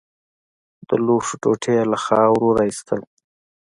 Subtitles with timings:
[0.87, 3.01] د لوښو ټوټې يې له خاورو راايستل.